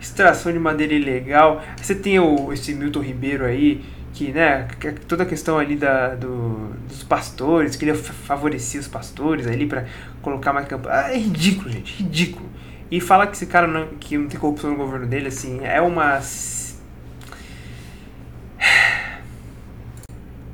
extração 0.00 0.52
de 0.52 0.58
madeira 0.58 0.94
ilegal. 0.94 1.62
Você 1.80 1.94
tem 1.94 2.18
o, 2.18 2.52
esse 2.52 2.74
Milton 2.74 3.00
Ribeiro 3.00 3.44
aí, 3.44 3.84
que, 4.12 4.32
né, 4.32 4.66
é 4.82 4.92
toda 5.06 5.22
a 5.22 5.26
questão 5.26 5.58
ali 5.58 5.76
da, 5.76 6.14
do, 6.14 6.70
dos 6.88 7.02
pastores, 7.02 7.76
que 7.76 7.84
ele 7.84 7.94
favorecia 7.94 8.80
os 8.80 8.88
pastores 8.88 9.46
ali 9.46 9.66
para 9.66 9.84
colocar 10.22 10.52
mais 10.52 10.66
campo. 10.66 10.88
Ah, 10.90 11.12
é 11.12 11.18
ridículo, 11.18 11.70
gente, 11.70 12.02
ridículo. 12.02 12.48
E 12.90 13.00
falar 13.00 13.28
que 13.28 13.36
esse 13.36 13.46
cara 13.46 13.66
não, 13.66 13.86
que 14.00 14.18
não 14.18 14.26
tem 14.26 14.40
corrupção 14.40 14.70
no 14.70 14.76
governo 14.76 15.06
dele, 15.06 15.28
assim, 15.28 15.60
é 15.62 15.80
uma. 15.80 16.20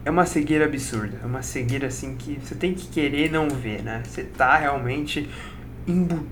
É 0.07 0.11
uma 0.11 0.25
cegueira 0.25 0.65
absurda. 0.65 1.19
É 1.23 1.27
uma 1.27 1.43
cegueira, 1.43 1.89
assim, 1.89 2.17
que 2.17 2.39
você 2.41 2.55
tem 2.55 2.73
que 2.73 2.89
querer 2.89 3.31
não 3.31 3.51
ver, 3.51 3.83
né? 3.83 4.03
Você 4.05 4.23
tá 4.23 4.57
realmente 4.57 5.29
imbu, 5.87 6.25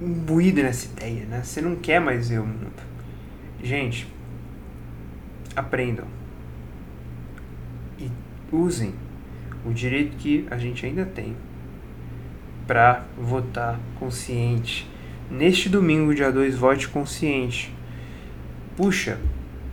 imbuído 0.00 0.62
nessa 0.62 0.86
ideia, 0.86 1.24
né? 1.26 1.42
Você 1.44 1.60
não 1.60 1.76
quer 1.76 2.00
mais 2.00 2.30
ver 2.30 2.40
o 2.40 2.46
mundo. 2.46 2.82
Gente, 3.62 4.12
aprendam. 5.54 6.06
E 7.98 8.10
usem 8.50 8.94
o 9.64 9.72
direito 9.72 10.16
que 10.16 10.46
a 10.50 10.58
gente 10.58 10.84
ainda 10.84 11.04
tem 11.04 11.36
para 12.66 13.04
votar 13.16 13.78
consciente 13.98 14.88
Neste 15.30 15.68
domingo, 15.68 16.14
dia 16.14 16.32
2, 16.32 16.56
vote 16.56 16.88
consciente. 16.88 17.70
Puxa, 18.74 19.18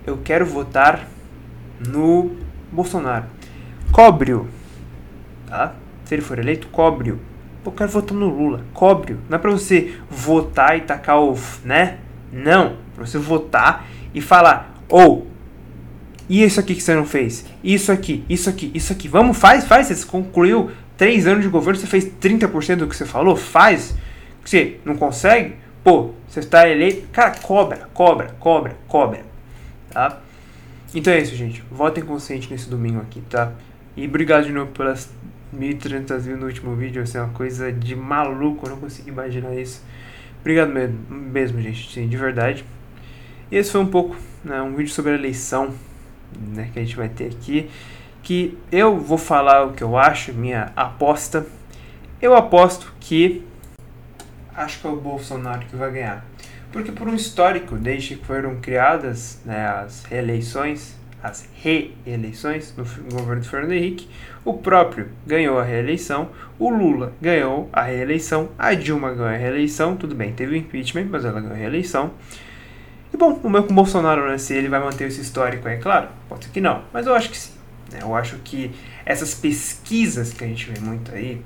eu 0.06 0.18
quero 0.18 0.46
votar 0.46 1.08
no 1.88 2.36
Bolsonaro. 2.70 3.26
Cobre-o. 3.96 4.46
Tá? 5.48 5.74
Se 6.04 6.16
ele 6.16 6.22
for 6.22 6.38
eleito, 6.38 6.68
cobre-o. 6.68 7.18
Eu 7.66 7.72
quero 7.72 7.90
votar 7.90 8.14
no 8.14 8.28
Lula. 8.28 8.66
Cobre-o. 8.74 9.20
Não 9.30 9.38
é 9.38 9.40
pra 9.40 9.50
você 9.50 9.94
votar 10.10 10.78
e 10.78 10.82
tacar 10.82 11.22
o. 11.22 11.34
né? 11.64 12.00
Não. 12.30 12.66
É 12.66 12.96
pra 12.96 13.06
você 13.06 13.18
votar 13.18 13.88
e 14.14 14.20
falar: 14.20 14.76
ou. 14.90 15.20
Oh, 15.20 15.36
e 16.28 16.44
isso 16.44 16.60
aqui 16.60 16.76
que 16.76 16.84
você 16.84 16.94
não 16.94 17.06
fez? 17.06 17.46
Isso 17.64 17.90
aqui, 17.90 18.26
isso 18.28 18.50
aqui, 18.50 18.70
isso 18.74 18.92
aqui. 18.92 19.08
Vamos, 19.08 19.38
faz, 19.38 19.64
faz. 19.64 19.88
Você 19.88 20.06
concluiu 20.06 20.72
três 20.98 21.26
anos 21.26 21.46
de 21.46 21.50
governo, 21.50 21.80
você 21.80 21.88
fez 21.88 22.04
30% 22.06 22.76
do 22.76 22.88
que 22.88 22.98
você 22.98 23.06
falou? 23.06 23.38
Faz 23.38 23.96
você 24.44 24.78
não 24.84 24.98
consegue, 24.98 25.56
pô, 25.84 26.12
você 26.28 26.42
está 26.42 26.68
eleito, 26.70 27.08
cara, 27.14 27.32
cobra, 27.42 27.90
cobra, 27.94 28.36
cobra, 28.40 28.76
cobra, 28.90 29.26
tá? 29.90 30.20
Então 30.94 31.14
é 31.14 31.20
isso, 31.20 31.34
gente. 31.34 31.64
Votem 31.72 32.04
consciente 32.04 32.52
nesse 32.52 32.70
domingo 32.70 33.00
aqui, 33.00 33.22
tá? 33.22 33.54
E 33.98 34.06
obrigado 34.06 34.46
de 34.46 34.52
novo 34.52 34.72
pelas 34.72 35.10
1.300 35.56 36.20
views 36.20 36.40
no 36.40 36.48
último 36.48 36.76
vídeo, 36.76 37.02
assim, 37.02 37.18
uma 37.18 37.30
coisa 37.30 37.72
de 37.72 37.96
maluco, 37.96 38.66
eu 38.66 38.72
não 38.72 38.78
consegui 38.78 39.10
imaginar 39.10 39.56
isso. 39.56 39.82
Obrigado 40.42 40.72
mesmo, 40.72 41.00
mesmo 41.10 41.62
gente, 41.62 41.92
sim, 41.92 42.08
de 42.08 42.18
verdade. 42.18 42.66
E 43.50 43.56
esse 43.56 43.72
foi 43.72 43.82
um 43.82 43.88
pouco, 43.88 44.16
né, 44.44 44.62
um 44.62 44.76
vídeo 44.76 44.92
sobre 44.92 45.12
a 45.12 45.16
eleição, 45.16 45.74
né, 46.54 46.70
que 46.74 46.80
a 46.80 46.84
gente 46.84 46.96
vai 46.96 47.08
ter 47.08 47.28
aqui. 47.28 47.70
Que 48.22 48.58
eu 48.72 49.00
vou 49.00 49.18
falar 49.18 49.66
o 49.66 49.74
que 49.74 49.84
eu 49.84 49.98
acho, 49.98 50.34
minha 50.34 50.74
aposta. 50.76 51.46
Eu 52.22 52.36
aposto 52.36 52.94
que 53.00 53.46
acho 54.54 54.80
que 54.80 54.88
é 54.88 54.90
o 54.90 54.96
Bolsonaro 54.96 55.66
que 55.66 55.76
vai 55.76 55.92
ganhar. 55.92 56.26
Porque 56.72 56.92
por 56.92 57.08
um 57.08 57.16
histórico, 57.16 57.76
desde 57.76 58.16
que 58.16 58.26
foram 58.26 58.58
criadas 58.58 59.40
né, 59.46 59.68
as 59.68 60.04
reeleições, 60.06 60.96
as 61.26 61.50
reeleições 61.56 62.72
no 62.78 62.84
governo 63.18 63.42
de 63.42 63.50
Fernando 63.50 63.72
Henrique, 63.72 64.08
o 64.44 64.54
próprio 64.54 65.10
ganhou 65.26 65.58
a 65.58 65.64
reeleição, 65.64 66.30
o 66.60 66.70
Lula 66.70 67.14
ganhou 67.20 67.68
a 67.74 67.82
reeleição, 67.82 68.50
a 68.60 68.76
Dilma 68.76 69.12
ganhou 69.12 69.34
a 69.34 69.36
reeleição, 69.36 69.96
tudo 69.98 70.14
bem, 70.14 70.34
teve 70.34 70.54
o 70.54 70.56
impeachment, 70.56 71.08
mas 71.10 71.26
ela 71.26 71.42
ganhou 71.42 71.56
a 71.56 71.58
reeleição. 71.58 72.12
E 73.12 73.18
bom, 73.18 73.40
o 73.42 73.50
meu 73.50 73.64
com 73.64 73.72
o 73.72 73.76
Bolsonaro, 73.76 74.30
né, 74.30 74.38
se 74.38 74.54
ele 74.54 74.70
vai 74.70 74.80
manter 74.80 75.08
esse 75.08 75.20
histórico, 75.20 75.68
é 75.68 75.78
claro, 75.78 76.10
pode 76.30 76.46
ser 76.46 76.52
que 76.52 76.62
não, 76.62 76.84
mas 76.94 77.08
eu 77.08 77.16
acho 77.16 77.32
que 77.32 77.38
sim. 77.38 77.54
Né, 77.92 78.00
eu 78.04 78.14
acho 78.14 78.38
que 78.44 78.72
essas 79.04 79.34
pesquisas 79.34 80.32
que 80.32 80.44
a 80.44 80.48
gente 80.48 80.72
vê 80.72 80.80
muito 80.80 81.12
aí, 81.12 81.42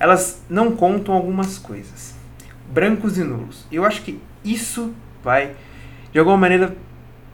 elas 0.00 0.42
não 0.50 0.74
contam 0.74 1.14
algumas 1.14 1.56
coisas 1.56 2.16
brancos 2.68 3.16
e 3.16 3.22
nulos. 3.22 3.64
Eu 3.70 3.84
acho 3.84 4.02
que 4.02 4.20
isso 4.44 4.92
vai, 5.22 5.54
de 6.12 6.18
alguma 6.18 6.36
maneira, 6.36 6.74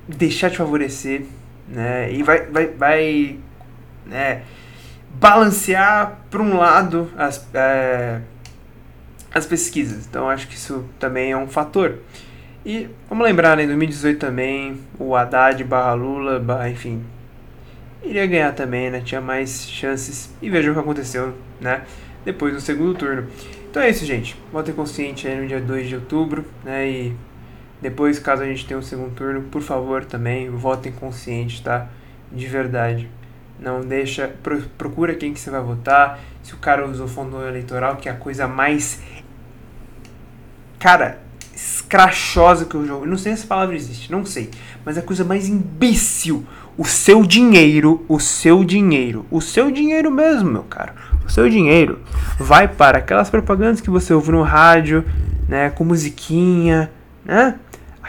deixar 0.06 0.50
de 0.50 0.58
favorecer, 0.58 1.24
né? 1.68 2.12
E 2.12 2.22
vai, 2.22 2.46
vai, 2.46 2.66
vai 2.68 3.38
né, 4.06 4.42
balancear 5.14 6.18
para 6.30 6.42
um 6.42 6.56
lado 6.56 7.10
as, 7.16 7.46
é, 7.54 8.20
as 9.32 9.46
pesquisas. 9.46 10.06
Então 10.06 10.28
acho 10.28 10.46
que 10.48 10.54
isso 10.54 10.84
também 10.98 11.32
é 11.32 11.36
um 11.36 11.48
fator. 11.48 11.98
E 12.64 12.88
vamos 13.08 13.24
lembrar, 13.24 13.56
né, 13.56 13.62
em 13.62 13.66
2018 13.66 14.18
também, 14.18 14.80
o 14.98 15.14
Haddad 15.14 15.62
barra 15.62 15.94
Lula, 15.94 16.40
barra, 16.40 16.68
enfim, 16.68 17.04
iria 18.02 18.26
ganhar 18.26 18.52
também, 18.52 18.90
né? 18.90 19.00
Tinha 19.04 19.20
mais 19.20 19.68
chances. 19.68 20.34
E 20.42 20.50
veja 20.50 20.70
o 20.70 20.74
que 20.74 20.80
aconteceu, 20.80 21.34
né? 21.60 21.82
Depois 22.24 22.54
do 22.54 22.60
segundo 22.60 22.94
turno. 22.94 23.28
Então 23.70 23.82
é 23.82 23.90
isso, 23.90 24.04
gente. 24.04 24.36
Votem 24.52 24.74
consciente 24.74 25.28
aí 25.28 25.40
no 25.40 25.46
dia 25.46 25.60
2 25.60 25.88
de 25.88 25.94
outubro, 25.96 26.44
né? 26.64 26.88
E 26.88 27.16
depois, 27.80 28.18
caso 28.18 28.42
a 28.42 28.46
gente 28.46 28.66
tenha 28.66 28.78
um 28.78 28.82
segundo 28.82 29.14
turno, 29.14 29.42
por 29.42 29.62
favor 29.62 30.04
também 30.04 30.48
votem 30.50 30.92
consciente, 30.92 31.62
tá? 31.62 31.88
De 32.32 32.46
verdade. 32.46 33.08
Não 33.58 33.80
deixa. 33.80 34.28
Pro, 34.42 34.60
procura 34.76 35.14
quem 35.14 35.32
que 35.32 35.40
você 35.40 35.50
vai 35.50 35.60
votar. 35.60 36.18
Se 36.42 36.54
o 36.54 36.58
cara 36.58 36.86
usou 36.86 37.08
fundo 37.08 37.40
eleitoral, 37.46 37.96
que 37.96 38.08
é 38.08 38.12
a 38.12 38.16
coisa 38.16 38.46
mais. 38.46 39.00
Cara, 40.78 41.20
escrachosa 41.54 42.66
que 42.66 42.74
eu 42.74 42.86
jogo. 42.86 43.06
Não 43.06 43.16
sei 43.16 43.32
se 43.32 43.40
essa 43.40 43.48
palavra 43.48 43.74
existe, 43.74 44.12
não 44.12 44.24
sei. 44.24 44.50
Mas 44.84 44.96
é 44.96 45.00
a 45.00 45.02
coisa 45.02 45.24
mais 45.24 45.48
imbecil. 45.48 46.44
O 46.76 46.84
seu 46.84 47.24
dinheiro, 47.24 48.04
o 48.06 48.20
seu 48.20 48.62
dinheiro, 48.62 49.24
o 49.30 49.40
seu 49.40 49.70
dinheiro 49.70 50.10
mesmo, 50.10 50.50
meu 50.50 50.64
cara 50.64 50.94
o 51.26 51.30
seu 51.30 51.50
dinheiro 51.50 51.98
vai 52.38 52.68
para 52.68 52.98
aquelas 52.98 53.28
propagandas 53.28 53.80
que 53.80 53.90
você 53.90 54.14
ouve 54.14 54.30
no 54.30 54.42
rádio, 54.42 55.04
né, 55.48 55.70
com 55.70 55.84
musiquinha, 55.84 56.90
né? 57.24 57.56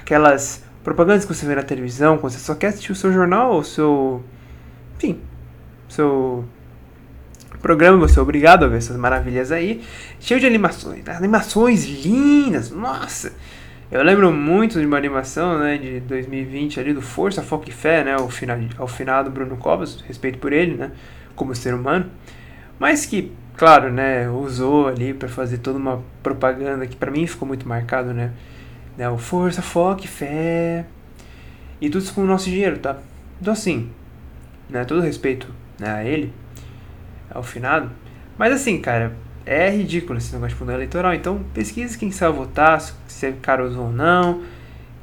Aquelas 0.08 0.64
propagandas 0.86 1.26
que 1.26 1.34
você 1.34 1.46
vê 1.46 1.54
na 1.54 1.64
televisão, 1.64 2.18
quando 2.18 2.32
você 2.32 2.40
só 2.40 2.56
quer 2.56 2.68
assistir 2.68 2.94
o 2.94 2.96
seu 2.96 3.12
jornal, 3.12 3.58
o 3.58 3.64
seu, 3.66 4.24
enfim, 4.96 5.20
seu 5.90 6.46
programa, 7.62 7.98
você 7.98 8.18
é 8.18 8.22
obrigado 8.22 8.64
a 8.64 8.70
ver 8.70 8.78
essas 8.78 8.96
maravilhas 8.96 9.52
aí, 9.52 9.84
cheio 10.18 10.40
de 10.40 10.46
animações, 10.46 11.04
né? 11.04 11.14
animações 11.14 11.84
lindas, 11.84 12.72
nossa. 12.72 13.34
Eu 13.92 14.02
lembro 14.02 14.32
muito 14.32 14.80
de 14.80 14.86
uma 14.86 14.96
animação, 14.96 15.60
né, 15.60 15.78
de 15.78 16.00
2020 16.00 16.80
ali 16.80 16.94
do 16.94 17.02
Força, 17.02 17.44
Foco 17.44 17.68
e 17.68 17.74
Fé, 17.74 18.06
né, 18.06 18.14
ao 18.14 18.30
final, 18.30 18.58
ao 18.78 18.88
final 18.88 19.26
do 19.26 19.30
Bruno 19.30 19.58
Covas, 19.58 20.00
respeito 20.08 20.40
por 20.40 20.54
ele, 20.54 20.76
né, 20.76 20.92
como 21.36 21.54
ser 21.54 21.74
humano 21.74 22.10
mas 22.80 23.06
que, 23.06 23.32
claro, 23.56 23.92
né, 23.92 24.30
usou 24.30 24.88
ali 24.88 25.14
para 25.14 25.28
fazer 25.28 25.58
toda 25.60 25.78
uma 25.78 26.04
propaganda 26.22 26.86
que 26.86 26.96
para 26.96 27.12
mim 27.12 27.26
ficou 27.26 27.48
muito 27.48 27.68
marcado, 27.68 28.14
né? 28.14 28.32
Né? 28.98 29.10
O 29.10 29.18
força, 29.18 29.62
foco, 29.62 30.08
fé. 30.08 30.86
E 31.80 31.90
tudo 31.90 32.04
isso 32.04 32.14
com 32.14 32.22
o 32.22 32.26
nosso 32.26 32.50
dinheiro, 32.50 32.80
tá? 32.80 32.98
Então 33.40 33.54
assim, 33.54 33.92
né, 34.70 34.84
todo 34.84 35.00
respeito 35.00 35.48
né, 35.80 35.90
a 35.90 36.04
ele, 36.04 36.34
ao 37.30 37.44
finado. 37.44 37.92
Mas 38.38 38.54
assim, 38.54 38.82
cara, 38.82 39.16
é 39.46 39.70
ridículo 39.70 40.18
esse 40.18 40.34
negócio 40.34 40.56
de 40.56 40.60
fundo 40.60 40.72
eleitoral. 40.72 41.14
Então 41.14 41.44
pesquise 41.54 41.98
quem 41.98 42.12
sabe 42.12 42.36
votar, 42.36 42.82
se 42.82 43.26
é 43.26 43.32
caroso 43.32 43.80
ou 43.80 43.92
não, 43.92 44.42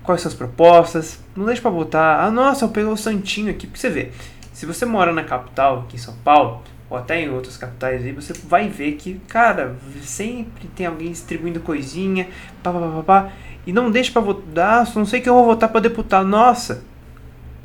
quais 0.03 0.21
são 0.21 0.31
as 0.31 0.37
propostas. 0.37 1.21
Não 1.37 1.47
deixe 1.47 1.63
pra 1.63 1.71
votar, 1.71 2.25
ah 2.25 2.31
nossa, 2.31 2.65
eu 2.65 2.69
peguei 2.69 2.91
o 2.91 2.97
santinho 2.97 3.51
aqui, 3.51 3.67
porque 3.67 3.81
você 3.81 3.91
vê. 3.91 4.11
Se 4.53 4.67
você 4.67 4.85
mora 4.85 5.13
na 5.13 5.25
capital, 5.25 5.81
aqui 5.81 5.97
em 5.97 5.99
São 5.99 6.15
Paulo, 6.25 6.63
ou 6.89 6.97
até 6.97 7.21
em 7.21 7.31
outras 7.31 7.57
capitais 7.57 8.05
aí, 8.05 8.13
você 8.13 8.33
vai 8.47 8.69
ver 8.69 8.93
que, 8.93 9.21
cara, 9.27 9.77
sempre 10.03 10.69
tem 10.75 10.87
alguém 10.87 11.11
distribuindo 11.11 11.61
coisinha, 11.61 12.29
pá, 12.63 12.73
pá, 12.73 12.81
pá, 12.81 13.03
pá, 13.03 13.33
e 13.67 13.73
não 13.73 13.91
deixa 13.91 14.13
pra 14.13 14.21
votar, 14.21 14.87
não 14.95 15.07
sei 15.07 15.21
que 15.21 15.29
eu 15.29 15.35
vou 15.35 15.45
votar 15.45 15.69
pra 15.71 15.81
deputado. 15.81 16.27
Nossa! 16.27 16.83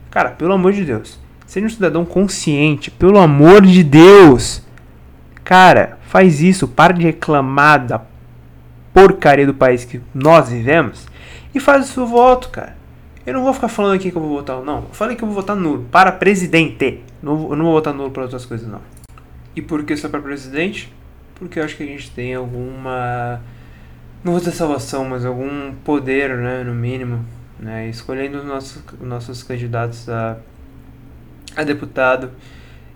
Cara, 0.09 0.31
pelo 0.31 0.53
amor 0.53 0.73
de 0.73 0.85
Deus. 0.85 1.19
Seja 1.45 1.65
um 1.65 1.69
cidadão 1.69 2.05
consciente, 2.05 2.89
pelo 2.91 3.19
amor 3.19 3.65
de 3.65 3.83
Deus. 3.83 4.63
Cara, 5.43 5.97
faz 6.07 6.41
isso, 6.41 6.67
para 6.67 6.93
de 6.93 7.03
reclamar 7.03 7.85
da 7.85 8.01
porcaria 8.93 9.45
do 9.45 9.53
país 9.53 9.83
que 9.83 10.01
nós 10.13 10.49
vivemos 10.49 11.07
e 11.53 11.59
faz 11.59 11.89
o 11.89 11.93
seu 11.93 12.07
voto, 12.07 12.49
cara. 12.49 12.77
Eu 13.25 13.33
não 13.33 13.43
vou 13.43 13.53
ficar 13.53 13.67
falando 13.67 13.95
aqui 13.95 14.11
que 14.11 14.17
eu 14.17 14.21
vou 14.21 14.37
votar 14.37 14.57
ou 14.57 14.65
não. 14.65 14.77
Eu 14.77 14.93
falei 14.93 15.15
que 15.15 15.23
eu 15.23 15.27
vou 15.27 15.35
votar 15.35 15.55
nulo 15.55 15.85
para 15.91 16.11
presidente. 16.11 17.01
Eu 17.21 17.55
não 17.55 17.65
vou 17.65 17.73
votar 17.73 17.93
nulo 17.93 18.11
para 18.11 18.23
outras 18.23 18.45
coisas, 18.45 18.67
não. 18.67 18.98
E 19.55 19.61
por 19.61 19.83
que 19.83 19.95
só 19.97 20.09
para 20.09 20.21
presidente? 20.21 20.93
Porque 21.35 21.59
eu 21.59 21.63
acho 21.63 21.75
que 21.75 21.83
a 21.83 21.87
gente 21.87 22.11
tem 22.11 22.35
alguma. 22.35 23.41
Não 24.23 24.33
vou 24.33 24.39
dizer 24.39 24.51
salvação, 24.51 25.05
mas 25.05 25.25
algum 25.25 25.73
poder, 25.83 26.37
né? 26.37 26.63
No 26.63 26.73
mínimo. 26.73 27.25
Né, 27.59 27.89
escolhendo 27.89 28.37
os 28.37 28.45
nossos, 28.45 28.81
nossos 29.01 29.43
candidatos 29.43 30.07
a, 30.07 30.37
a 31.57 31.63
deputado 31.65 32.31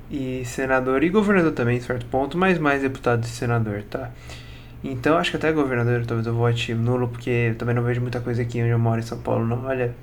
e 0.09 0.45
senador 0.45 1.03
e 1.03 1.09
governador 1.09 1.51
também, 1.51 1.77
em 1.77 1.81
certo 1.81 2.05
ponto, 2.05 2.37
mas 2.37 2.57
mais 2.57 2.81
deputado 2.81 3.25
e 3.25 3.27
senador, 3.27 3.83
tá? 3.83 4.11
Então 4.81 5.17
acho 5.17 5.31
que 5.31 5.37
até 5.37 5.51
governador 5.51 6.05
talvez 6.05 6.27
eu 6.27 6.33
vote 6.33 6.73
nulo, 6.73 7.09
porque 7.09 7.55
também 7.57 7.75
não 7.75 7.83
vejo 7.83 7.99
muita 7.99 8.21
coisa 8.21 8.41
aqui 8.41 8.61
onde 8.61 8.69
eu 8.69 8.79
moro 8.79 8.99
em 8.99 9.03
São 9.03 9.17
Paulo, 9.17 9.45
não. 9.45 9.65
Olha, 9.65 9.93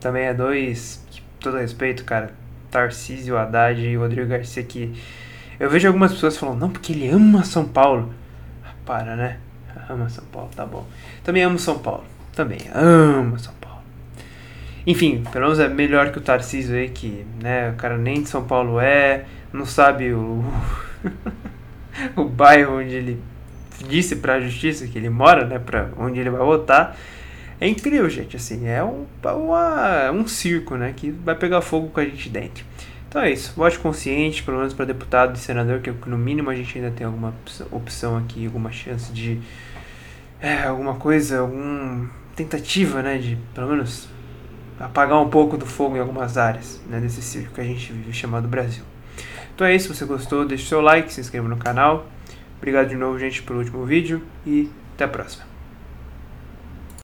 também 0.00 0.24
é 0.24 0.32
dois, 0.32 1.04
todo 1.38 1.58
respeito, 1.58 2.04
cara, 2.04 2.32
Tarcísio, 2.70 3.36
Haddad 3.36 3.80
e 3.80 3.96
Rodrigo 3.96 4.28
Garcia 4.28 4.62
que 4.62 4.94
eu 5.58 5.70
vejo 5.70 5.88
algumas 5.88 6.12
pessoas 6.12 6.36
falando, 6.36 6.60
não, 6.60 6.70
porque 6.70 6.92
ele 6.92 7.08
ama 7.08 7.44
São 7.44 7.64
Paulo. 7.64 8.12
Ah, 8.64 8.72
para, 8.84 9.16
né? 9.16 9.38
Ama 9.88 10.08
São 10.08 10.24
Paulo, 10.26 10.50
tá 10.54 10.66
bom. 10.66 10.86
Também 11.22 11.42
amo 11.42 11.58
São 11.58 11.78
Paulo. 11.78 12.04
Também 12.34 12.58
amo 12.74 13.38
São 13.38 13.54
Paulo. 13.54 13.80
Enfim, 14.86 15.24
pelo 15.32 15.46
menos 15.46 15.58
é 15.58 15.68
melhor 15.68 16.12
que 16.12 16.18
o 16.18 16.20
Tarcísio 16.20 16.76
aí, 16.76 16.88
que, 16.88 17.26
né, 17.42 17.70
o 17.70 17.74
cara 17.74 17.96
nem 17.96 18.22
de 18.22 18.28
São 18.28 18.44
Paulo 18.44 18.78
é, 18.78 19.24
não 19.52 19.66
sabe 19.66 20.12
o. 20.12 20.44
o 22.14 22.24
bairro 22.24 22.78
onde 22.78 22.94
ele 22.94 23.22
disse 23.88 24.16
para 24.16 24.34
a 24.34 24.40
justiça 24.40 24.86
que 24.86 24.98
ele 24.98 25.08
mora, 25.08 25.44
né, 25.44 25.58
para 25.58 25.88
onde 25.98 26.20
ele 26.20 26.30
vai 26.30 26.40
votar. 26.40 26.96
É 27.60 27.66
incrível, 27.66 28.08
gente, 28.10 28.36
assim, 28.36 28.68
é 28.68 28.84
um, 28.84 29.06
uma, 29.24 30.10
um 30.10 30.28
circo, 30.28 30.76
né, 30.76 30.92
que 30.94 31.10
vai 31.10 31.34
pegar 31.34 31.62
fogo 31.62 31.88
com 31.88 32.00
a 32.00 32.04
gente 32.04 32.28
dentro. 32.28 32.64
Então 33.16 33.24
é 33.24 33.32
isso, 33.32 33.54
vote 33.56 33.78
consciente, 33.78 34.42
pelo 34.42 34.58
menos 34.58 34.74
para 34.74 34.84
deputado 34.84 35.36
e 35.36 35.38
senador, 35.38 35.80
que 35.80 35.90
no 36.06 36.18
mínimo 36.18 36.50
a 36.50 36.54
gente 36.54 36.76
ainda 36.76 36.90
tem 36.90 37.06
alguma 37.06 37.32
opção 37.72 38.18
aqui, 38.18 38.44
alguma 38.44 38.70
chance 38.70 39.10
de 39.10 39.40
é, 40.38 40.64
alguma 40.64 40.96
coisa, 40.96 41.38
alguma 41.38 42.10
tentativa, 42.34 43.00
né, 43.00 43.16
de 43.16 43.38
pelo 43.54 43.68
menos 43.68 44.06
apagar 44.78 45.18
um 45.18 45.30
pouco 45.30 45.56
do 45.56 45.64
fogo 45.64 45.96
em 45.96 45.98
algumas 45.98 46.36
áreas, 46.36 46.78
né, 46.90 47.00
desse 47.00 47.22
circo 47.22 47.54
que 47.54 47.60
a 47.62 47.64
gente 47.64 47.90
vive 47.90 48.12
chamado 48.12 48.46
Brasil. 48.46 48.84
Então 49.54 49.66
é 49.66 49.74
isso, 49.74 49.94
se 49.94 49.98
você 49.98 50.04
gostou, 50.04 50.44
deixe 50.44 50.68
seu 50.68 50.82
like, 50.82 51.10
se 51.10 51.18
inscreva 51.18 51.48
no 51.48 51.56
canal. 51.56 52.06
Obrigado 52.58 52.90
de 52.90 52.96
novo, 52.96 53.18
gente, 53.18 53.42
pelo 53.42 53.60
último 53.60 53.86
vídeo 53.86 54.20
e 54.44 54.68
até 54.94 55.04
a 55.04 55.08
próxima. 55.08 55.55